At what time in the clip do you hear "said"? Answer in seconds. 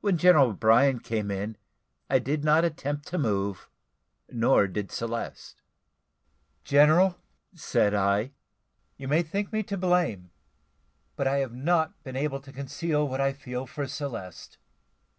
7.54-7.92